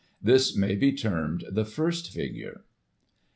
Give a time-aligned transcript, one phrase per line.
[0.19, 2.63] This may be termed the first figure.